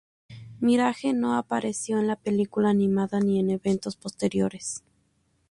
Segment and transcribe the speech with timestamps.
[0.61, 4.83] Mirage no apareció en la película animada ni en eventos posteriores.